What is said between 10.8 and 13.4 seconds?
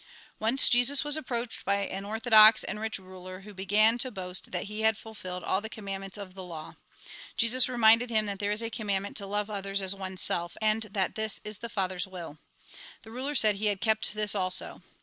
that this is the Father's will. The ruler